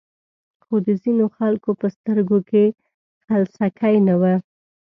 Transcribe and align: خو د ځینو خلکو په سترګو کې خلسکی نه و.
خو 0.63 0.75
د 0.87 0.89
ځینو 1.03 1.25
خلکو 1.37 1.69
په 1.81 1.87
سترګو 1.95 2.39
کې 2.49 2.63
خلسکی 3.25 3.95
نه 4.07 4.15
و. 4.21 4.23